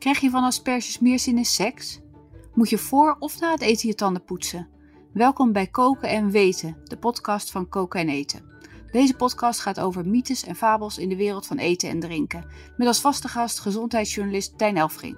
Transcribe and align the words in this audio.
Krijg 0.00 0.20
je 0.20 0.30
van 0.30 0.44
asperges 0.44 0.98
meer 0.98 1.18
zin 1.18 1.36
in 1.36 1.44
seks? 1.44 2.00
Moet 2.54 2.70
je 2.70 2.78
voor 2.78 3.16
of 3.18 3.40
na 3.40 3.50
het 3.50 3.60
eten 3.60 3.88
je 3.88 3.94
tanden 3.94 4.24
poetsen? 4.24 4.68
Welkom 5.12 5.52
bij 5.52 5.66
Koken 5.66 6.08
en 6.08 6.30
Weten, 6.30 6.76
de 6.84 6.96
podcast 6.96 7.50
van 7.50 7.68
Koken 7.68 8.00
en 8.00 8.08
Eten. 8.08 8.42
Deze 8.90 9.14
podcast 9.14 9.60
gaat 9.60 9.80
over 9.80 10.06
mythes 10.06 10.44
en 10.44 10.56
fabels 10.56 10.98
in 10.98 11.08
de 11.08 11.16
wereld 11.16 11.46
van 11.46 11.58
eten 11.58 11.88
en 11.88 12.00
drinken. 12.00 12.44
Met 12.76 12.86
als 12.86 13.00
vaste 13.00 13.28
gast 13.28 13.60
gezondheidsjournalist 13.60 14.58
Tijn 14.58 14.76
Elfring. 14.76 15.16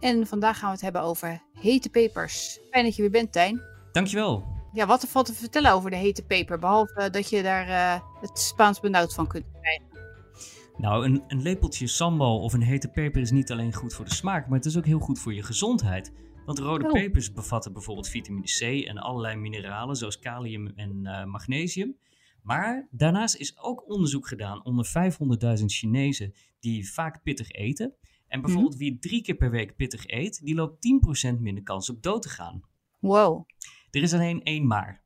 En 0.00 0.26
vandaag 0.26 0.58
gaan 0.58 0.68
we 0.68 0.74
het 0.74 0.84
hebben 0.84 1.02
over 1.02 1.42
hete 1.52 1.90
pepers. 1.90 2.58
Fijn 2.70 2.84
dat 2.84 2.96
je 2.96 3.02
weer 3.02 3.10
bent, 3.10 3.32
Tijn. 3.32 3.60
Dankjewel. 3.92 4.44
Ja, 4.72 4.86
wat 4.86 5.02
er 5.02 5.08
valt 5.08 5.26
te 5.26 5.34
vertellen 5.34 5.72
over 5.72 5.90
de 5.90 5.96
hete 5.96 6.22
peper, 6.24 6.58
behalve 6.58 7.10
dat 7.10 7.28
je 7.28 7.42
daar 7.42 7.68
uh, 7.68 8.20
het 8.20 8.38
Spaans 8.38 8.80
benauwd 8.80 9.14
van 9.14 9.26
kunt 9.26 9.44
krijgen? 9.60 9.93
Nou, 10.76 11.04
een, 11.04 11.24
een, 11.28 11.42
lepeltje 11.42 11.86
sambal 11.86 12.40
of 12.40 12.52
een 12.52 12.62
hete 12.62 12.88
peper 12.88 13.20
is 13.20 13.30
niet 13.30 13.52
alleen 13.52 13.72
goed 13.72 13.94
voor 13.94 14.04
de 14.04 14.14
smaak, 14.14 14.48
maar 14.48 14.58
het 14.58 14.66
is 14.66 14.76
ook 14.76 14.86
heel 14.86 14.98
goed 14.98 15.18
voor 15.18 15.34
je 15.34 15.42
gezondheid. 15.42 16.12
Want 16.46 16.58
rode 16.58 16.84
oh. 16.84 16.92
pepers 16.92 17.32
bevatten 17.32 17.72
bijvoorbeeld 17.72 18.08
vitamine 18.08 18.46
C 18.46 18.86
en 18.86 18.98
allerlei 18.98 19.36
mineralen 19.36 19.96
zoals 19.96 20.18
kalium 20.18 20.66
en 20.66 21.00
uh, 21.02 21.24
magnesium. 21.24 21.96
Maar 22.42 22.88
daarnaast 22.90 23.36
is 23.36 23.58
ook 23.58 23.88
onderzoek 23.90 24.28
gedaan 24.28 24.64
onder 24.64 24.86
500.000 25.58 25.64
Chinezen 25.64 26.34
die 26.60 26.92
vaak 26.92 27.22
pittig 27.22 27.50
eten. 27.50 27.94
En 28.28 28.40
bijvoorbeeld 28.40 28.72
mm. 28.72 28.78
wie 28.78 28.98
drie 28.98 29.22
keer 29.22 29.34
per 29.34 29.50
week 29.50 29.76
pittig 29.76 30.06
eet, 30.06 30.44
die 30.44 30.54
loopt 30.54 30.88
10% 31.36 31.38
minder 31.40 31.62
kans 31.62 31.90
op 31.90 32.02
dood 32.02 32.22
te 32.22 32.28
gaan. 32.28 32.62
Wow. 33.00 33.48
Er 33.90 34.02
is 34.02 34.14
alleen 34.14 34.42
één 34.42 34.66
maar. 34.66 35.03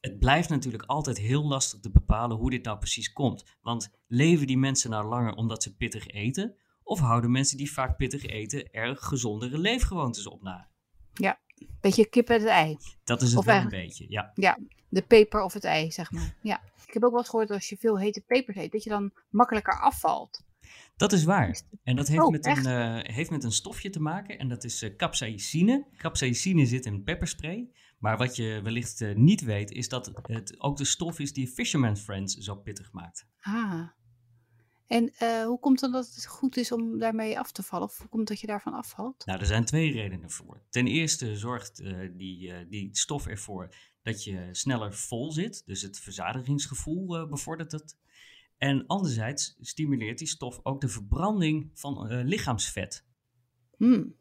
Het 0.00 0.18
blijft 0.18 0.48
natuurlijk 0.48 0.84
altijd 0.84 1.18
heel 1.18 1.44
lastig 1.44 1.80
te 1.80 1.90
bepalen 1.90 2.36
hoe 2.36 2.50
dit 2.50 2.64
nou 2.64 2.78
precies 2.78 3.12
komt. 3.12 3.44
Want 3.62 3.90
leven 4.06 4.46
die 4.46 4.58
mensen 4.58 4.90
nou 4.90 5.08
langer 5.08 5.32
omdat 5.32 5.62
ze 5.62 5.76
pittig 5.76 6.06
eten? 6.06 6.56
Of 6.82 6.98
houden 6.98 7.30
mensen 7.30 7.56
die 7.56 7.72
vaak 7.72 7.96
pittig 7.96 8.26
eten 8.26 8.72
er 8.72 8.96
gezondere 8.96 9.58
leefgewoontes 9.58 10.26
op 10.26 10.42
na? 10.42 10.68
Ja, 11.12 11.40
beetje 11.80 12.08
kip 12.08 12.28
en 12.28 12.40
het 12.40 12.48
ei. 12.48 12.76
Dat 13.04 13.22
is 13.22 13.32
het 13.32 13.44
wel 13.44 13.56
een 13.56 13.68
beetje, 13.68 14.06
ja. 14.08 14.30
Ja, 14.34 14.58
de 14.88 15.02
peper 15.02 15.42
of 15.42 15.52
het 15.52 15.64
ei, 15.64 15.90
zeg 15.90 16.10
maar. 16.10 16.36
Ja. 16.42 16.62
Ik 16.86 16.94
heb 16.94 17.04
ook 17.04 17.10
wel 17.10 17.18
eens 17.18 17.28
gehoord 17.28 17.48
dat 17.48 17.56
als 17.56 17.68
je 17.68 17.76
veel 17.76 17.98
hete 17.98 18.20
pepers 18.20 18.56
eet, 18.56 18.72
dat 18.72 18.84
je 18.84 18.90
dan 18.90 19.12
makkelijker 19.30 19.80
afvalt. 19.80 20.46
Dat 20.96 21.12
is 21.12 21.24
waar. 21.24 21.60
En 21.82 21.96
dat 21.96 22.08
heeft, 22.08 22.22
oh, 22.22 22.30
met 22.30 22.46
een, 22.46 22.68
uh, 22.68 22.98
heeft 23.02 23.30
met 23.30 23.44
een 23.44 23.52
stofje 23.52 23.90
te 23.90 24.00
maken 24.00 24.38
en 24.38 24.48
dat 24.48 24.64
is 24.64 24.82
uh, 24.82 24.96
capsaicine. 24.96 25.86
Capsaicine 25.96 26.66
zit 26.66 26.86
in 26.86 27.02
pepperspray. 27.02 27.68
Maar 27.98 28.16
wat 28.16 28.36
je 28.36 28.60
wellicht 28.62 29.00
uh, 29.00 29.16
niet 29.16 29.40
weet, 29.40 29.70
is 29.70 29.88
dat 29.88 30.06
het 30.06 30.60
ook 30.60 30.76
de 30.76 30.84
stof 30.84 31.18
is 31.18 31.32
die 31.32 31.48
Fisherman's 31.48 32.00
Friends 32.00 32.34
zo 32.34 32.56
pittig 32.56 32.92
maakt. 32.92 33.26
Ah. 33.40 33.88
En 34.86 35.12
hoe 35.44 35.58
komt 35.58 35.80
het 35.80 35.92
dat 35.92 36.14
het 36.14 36.26
goed 36.26 36.56
is 36.56 36.72
om 36.72 36.98
daarmee 36.98 37.38
af 37.38 37.52
te 37.52 37.62
vallen? 37.62 37.88
Of 37.88 37.98
hoe 37.98 38.08
komt 38.08 38.28
dat 38.28 38.40
je 38.40 38.46
daarvan 38.46 38.72
afvalt? 38.72 39.26
Nou, 39.26 39.40
er 39.40 39.46
zijn 39.46 39.64
twee 39.64 39.92
redenen 39.92 40.30
voor. 40.30 40.62
Ten 40.70 40.86
eerste 40.86 41.36
zorgt 41.36 41.76
die, 42.16 42.68
die 42.68 42.88
stof 42.92 43.26
ervoor 43.26 43.74
dat 44.02 44.24
je 44.24 44.48
sneller 44.52 44.94
vol 44.94 45.32
zit. 45.32 45.62
Dus 45.66 45.82
het 45.82 45.98
verzadigingsgevoel 45.98 47.28
bevordert 47.28 47.72
het. 47.72 47.96
En 48.56 48.86
anderzijds 48.86 49.56
stimuleert 49.60 50.18
die 50.18 50.28
stof 50.28 50.60
ook 50.62 50.80
de 50.80 50.88
verbranding 50.88 51.70
van 51.74 52.22
lichaamsvet. 52.24 53.04
Hmm. 53.76 54.14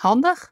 Handig. 0.00 0.50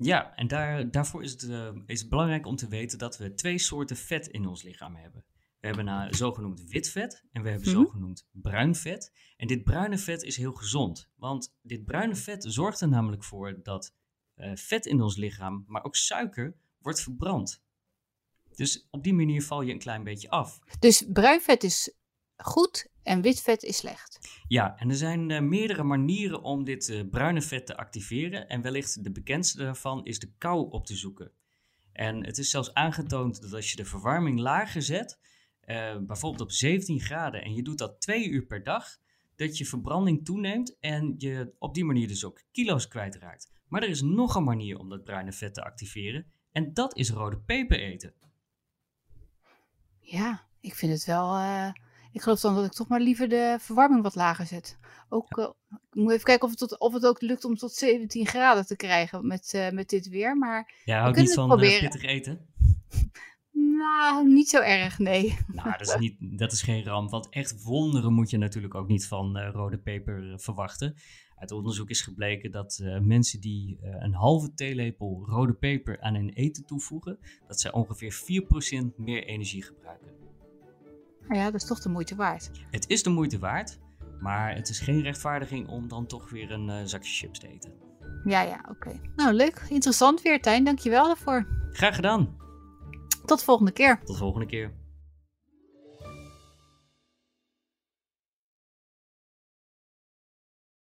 Ja, 0.00 0.34
en 0.36 0.46
daar, 0.46 0.90
daarvoor 0.90 1.22
is 1.22 1.32
het, 1.32 1.42
uh, 1.42 1.70
is 1.86 2.08
belangrijk 2.08 2.46
om 2.46 2.56
te 2.56 2.68
weten 2.68 2.98
dat 2.98 3.18
we 3.18 3.34
twee 3.34 3.58
soorten 3.58 3.96
vet 3.96 4.26
in 4.26 4.46
ons 4.46 4.62
lichaam 4.62 4.94
hebben. 4.94 5.24
We 5.60 5.66
hebben 5.66 5.84
nou 5.84 6.14
zogenoemd 6.14 6.64
wit 6.68 6.90
vet 6.90 7.24
en 7.32 7.42
we 7.42 7.50
hebben 7.50 7.68
mm 7.68 7.74
zogenoemd 7.74 8.28
bruin 8.30 8.74
vet. 8.74 9.12
En 9.36 9.46
dit 9.46 9.64
bruine 9.64 9.98
vet 9.98 10.22
is 10.22 10.36
heel 10.36 10.52
gezond, 10.52 11.10
want 11.16 11.54
dit 11.62 11.84
bruine 11.84 12.16
vet 12.16 12.44
zorgt 12.48 12.80
er 12.80 12.88
namelijk 12.88 13.24
voor 13.24 13.60
dat 13.62 13.94
uh, 14.36 14.50
vet 14.54 14.86
in 14.86 15.00
ons 15.00 15.16
lichaam, 15.16 15.64
maar 15.66 15.84
ook 15.84 15.96
suiker, 15.96 16.56
wordt 16.78 17.00
verbrand. 17.00 17.62
Dus 18.54 18.88
op 18.90 19.04
die 19.04 19.14
manier 19.14 19.42
val 19.42 19.62
je 19.62 19.72
een 19.72 19.78
klein 19.78 20.04
beetje 20.04 20.30
af. 20.30 20.58
Dus 20.78 21.04
bruin 21.12 21.40
vet 21.40 21.64
is 21.64 21.94
goed 22.36 22.90
en 23.08 23.22
wit 23.22 23.40
vet 23.40 23.62
is 23.62 23.76
slecht. 23.76 24.18
Ja, 24.48 24.76
en 24.76 24.88
er 24.88 24.96
zijn 24.96 25.30
uh, 25.30 25.40
meerdere 25.40 25.82
manieren 25.82 26.42
om 26.42 26.64
dit 26.64 26.88
uh, 26.88 27.08
bruine 27.10 27.42
vet 27.42 27.66
te 27.66 27.76
activeren. 27.76 28.48
En 28.48 28.62
wellicht 28.62 29.04
de 29.04 29.12
bekendste 29.12 29.58
daarvan 29.58 30.04
is 30.04 30.18
de 30.18 30.32
kou 30.38 30.70
op 30.70 30.86
te 30.86 30.96
zoeken. 30.96 31.32
En 31.92 32.24
het 32.24 32.38
is 32.38 32.50
zelfs 32.50 32.74
aangetoond 32.74 33.40
dat 33.40 33.52
als 33.52 33.70
je 33.70 33.76
de 33.76 33.84
verwarming 33.84 34.40
lager 34.40 34.82
zet, 34.82 35.18
uh, 35.64 35.96
bijvoorbeeld 35.98 36.42
op 36.42 36.52
17 36.52 37.00
graden, 37.00 37.42
en 37.42 37.54
je 37.54 37.62
doet 37.62 37.78
dat 37.78 38.00
twee 38.00 38.28
uur 38.28 38.46
per 38.46 38.62
dag, 38.62 38.86
dat 39.36 39.58
je 39.58 39.66
verbranding 39.66 40.24
toeneemt 40.24 40.78
en 40.80 41.14
je 41.18 41.54
op 41.58 41.74
die 41.74 41.84
manier 41.84 42.08
dus 42.08 42.24
ook 42.24 42.42
kilo's 42.52 42.88
kwijtraakt. 42.88 43.50
Maar 43.68 43.82
er 43.82 43.88
is 43.88 44.02
nog 44.02 44.34
een 44.34 44.44
manier 44.44 44.78
om 44.78 44.88
dat 44.88 45.04
bruine 45.04 45.32
vet 45.32 45.54
te 45.54 45.64
activeren, 45.64 46.26
en 46.52 46.74
dat 46.74 46.96
is 46.96 47.10
rode 47.10 47.38
peper 47.38 47.80
eten. 47.80 48.14
Ja, 50.00 50.46
ik 50.60 50.74
vind 50.74 50.92
het 50.92 51.04
wel 51.04 51.36
ik 52.18 52.24
geloof 52.24 52.40
dan 52.40 52.54
dat 52.54 52.64
ik 52.64 52.72
toch 52.72 52.88
maar 52.88 53.00
liever 53.00 53.28
de 53.28 53.56
verwarming 53.60 54.02
wat 54.02 54.14
lager 54.14 54.46
zet. 54.46 54.78
Ook, 55.08 55.38
uh, 55.38 55.48
ik 55.70 56.02
moet 56.02 56.12
even 56.12 56.24
kijken 56.24 56.44
of 56.44 56.50
het, 56.50 56.58
tot, 56.58 56.78
of 56.78 56.92
het 56.92 57.06
ook 57.06 57.20
lukt 57.20 57.44
om 57.44 57.56
tot 57.56 57.72
17 57.72 58.26
graden 58.26 58.66
te 58.66 58.76
krijgen 58.76 59.26
met, 59.26 59.52
uh, 59.56 59.70
met 59.70 59.88
dit 59.88 60.08
weer. 60.08 60.36
Maar 60.36 60.72
ja, 60.84 61.00
houdt 61.00 61.18
niet 61.18 61.34
van 61.34 61.62
uh, 61.62 61.80
pittig 61.80 62.02
eten? 62.02 62.38
Nou, 63.78 64.28
niet 64.28 64.48
zo 64.48 64.60
erg, 64.60 64.98
nee. 64.98 65.38
Nou, 65.46 65.70
dat 65.70 65.80
is, 65.80 65.96
niet, 65.96 66.38
dat 66.38 66.52
is 66.52 66.62
geen 66.62 66.84
ramp. 66.84 67.10
Want 67.10 67.28
echt 67.28 67.62
wonderen 67.62 68.12
moet 68.12 68.30
je 68.30 68.38
natuurlijk 68.38 68.74
ook 68.74 68.88
niet 68.88 69.06
van 69.06 69.38
rode 69.38 69.78
peper 69.78 70.40
verwachten. 70.40 70.94
Uit 71.36 71.52
onderzoek 71.52 71.90
is 71.90 72.00
gebleken 72.00 72.50
dat 72.50 72.80
mensen 73.02 73.40
die 73.40 73.78
een 73.80 74.14
halve 74.14 74.54
theelepel 74.54 75.24
rode 75.26 75.52
peper 75.52 76.00
aan 76.00 76.14
hun 76.14 76.32
eten 76.32 76.64
toevoegen, 76.66 77.18
dat 77.46 77.60
zij 77.60 77.72
ongeveer 77.72 78.20
4% 78.92 78.96
meer 78.96 79.24
energie 79.24 79.62
gebruiken. 79.62 80.17
Ja, 81.28 81.44
dat 81.44 81.54
is 81.54 81.66
toch 81.66 81.80
de 81.80 81.88
moeite 81.88 82.14
waard. 82.16 82.50
Het 82.70 82.88
is 82.88 83.02
de 83.02 83.10
moeite 83.10 83.38
waard, 83.38 83.78
maar 84.20 84.54
het 84.54 84.68
is 84.68 84.78
geen 84.80 85.02
rechtvaardiging 85.02 85.68
om 85.68 85.88
dan 85.88 86.06
toch 86.06 86.30
weer 86.30 86.50
een 86.50 86.68
uh, 86.68 86.76
zakje 86.84 87.12
chips 87.12 87.38
te 87.38 87.48
eten. 87.48 87.72
Ja, 88.24 88.42
ja, 88.42 88.64
oké. 88.70 89.00
Nou, 89.16 89.32
leuk. 89.32 89.66
Interessant 89.68 90.22
weer, 90.22 90.40
Tijn. 90.40 90.64
Dankjewel 90.64 91.06
daarvoor. 91.06 91.46
Graag 91.72 91.94
gedaan. 91.94 92.36
Tot 93.24 93.38
de 93.38 93.44
volgende 93.44 93.72
keer. 93.72 93.98
Tot 93.98 94.06
de 94.06 94.14
volgende 94.14 94.46
keer. 94.46 94.72